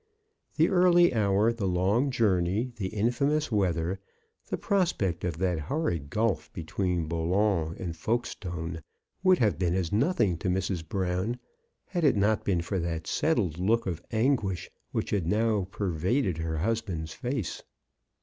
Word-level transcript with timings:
The 0.55 0.67
early 0.67 1.13
hour, 1.13 1.53
the 1.53 1.67
long 1.67 2.09
journey, 2.09 2.71
the 2.77 2.87
infamous 2.87 3.51
weather, 3.51 3.99
the 4.47 4.57
prospect 4.57 5.23
of 5.23 5.37
that 5.37 5.59
horrid 5.59 6.09
gulf 6.09 6.51
between 6.53 7.05
Boulogne 7.07 7.75
and 7.77 7.95
Folkestone, 7.95 8.81
would 9.21 9.37
have 9.37 9.59
been 9.59 9.75
as 9.75 9.91
nothing 9.91 10.37
to 10.39 10.49
Mrs. 10.49 10.89
Brown, 10.89 11.37
had 11.85 12.03
it 12.03 12.15
not 12.15 12.43
been 12.43 12.63
for 12.63 12.79
that 12.79 13.05
settled 13.05 13.59
look 13.59 13.85
of 13.85 14.01
anguish 14.11 14.71
which 14.91 15.11
had 15.11 15.27
now 15.27 15.67
pervaded 15.69 16.39
her 16.39 16.57
husband's 16.57 17.13
face. 17.13 17.61